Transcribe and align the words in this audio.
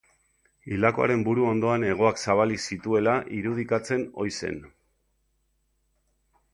Hildakoaren 0.69 1.25
buru 1.27 1.45
ondoan 1.49 1.85
hegoak 1.91 2.23
zabalik 2.25 2.65
zituela 2.71 3.15
irudikatzen 3.43 4.09
ohi 4.27 4.35
zen. 4.41 4.59